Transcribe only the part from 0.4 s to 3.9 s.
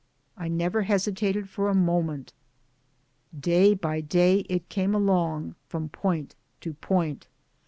never hesitated for a moment. Day